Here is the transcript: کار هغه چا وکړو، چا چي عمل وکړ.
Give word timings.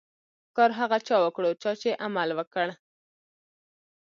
کار 0.55 0.71
هغه 0.79 0.97
چا 1.07 1.17
وکړو، 1.21 1.49
چا 1.61 1.71
چي 1.81 1.89
عمل 2.05 2.29
وکړ. 2.35 2.67